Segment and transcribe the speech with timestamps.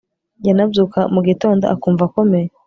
[0.47, 2.47] yanabyuka mu gitondo akumva akomeye